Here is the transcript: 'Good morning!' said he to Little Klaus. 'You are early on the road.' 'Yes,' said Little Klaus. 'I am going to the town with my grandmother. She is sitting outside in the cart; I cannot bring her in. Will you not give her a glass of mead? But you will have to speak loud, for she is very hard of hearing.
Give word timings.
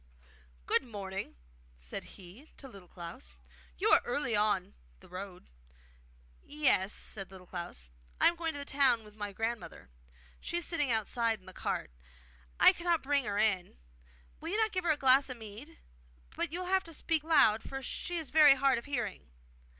'Good 0.65 0.83
morning!' 0.83 1.35
said 1.77 2.15
he 2.17 2.51
to 2.57 2.67
Little 2.67 2.87
Klaus. 2.87 3.35
'You 3.77 3.89
are 3.91 4.01
early 4.03 4.35
on 4.35 4.73
the 4.99 5.07
road.' 5.07 5.47
'Yes,' 6.41 6.91
said 6.91 7.29
Little 7.29 7.45
Klaus. 7.45 7.87
'I 8.19 8.29
am 8.29 8.35
going 8.35 8.53
to 8.53 8.57
the 8.57 8.65
town 8.65 9.03
with 9.03 9.15
my 9.15 9.31
grandmother. 9.31 9.91
She 10.39 10.57
is 10.57 10.65
sitting 10.65 10.89
outside 10.89 11.39
in 11.39 11.45
the 11.45 11.53
cart; 11.53 11.91
I 12.59 12.73
cannot 12.73 13.03
bring 13.03 13.25
her 13.25 13.37
in. 13.37 13.77
Will 14.39 14.49
you 14.49 14.57
not 14.57 14.71
give 14.71 14.85
her 14.85 14.89
a 14.91 14.97
glass 14.97 15.29
of 15.29 15.37
mead? 15.37 15.77
But 16.35 16.51
you 16.51 16.61
will 16.61 16.65
have 16.65 16.83
to 16.85 16.93
speak 16.93 17.23
loud, 17.23 17.61
for 17.61 17.83
she 17.83 18.17
is 18.17 18.31
very 18.31 18.55
hard 18.55 18.79
of 18.79 18.85
hearing. 18.85 19.29